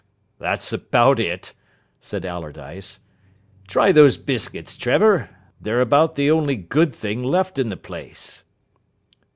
[0.39, 1.53] "That's about it,"
[1.99, 3.01] said Allardyce.
[3.67, 5.29] "Try those biscuits, Trevor.
[5.61, 8.43] They're about the only good thing left in the place."